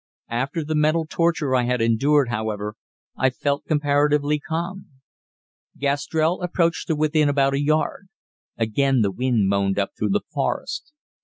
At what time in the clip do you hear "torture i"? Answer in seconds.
1.07-1.65